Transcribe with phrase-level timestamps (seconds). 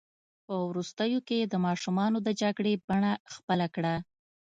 [0.45, 3.95] په وروستیو کې یې د ماشومانو د جګړې بڼه خپله کړه.